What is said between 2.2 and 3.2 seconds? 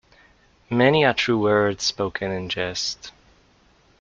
in jest.